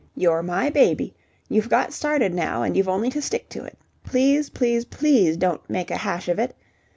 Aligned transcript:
You're 0.15 0.41
my 0.41 0.71
baby. 0.71 1.13
You've 1.47 1.69
got 1.69 1.93
started 1.93 2.33
now 2.33 2.63
and 2.63 2.75
you've 2.75 2.89
only 2.89 3.11
to 3.11 3.21
stick 3.21 3.47
to 3.49 3.63
it. 3.63 3.77
Please, 4.03 4.49
please, 4.49 4.83
please 4.83 5.37
don't 5.37 5.61
'make 5.69 5.91
a 5.91 5.97
hash 5.97 6.27
of 6.27 6.39
it'! 6.39 6.55